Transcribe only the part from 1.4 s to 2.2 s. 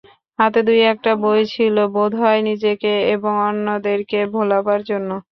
ছিল, বোধ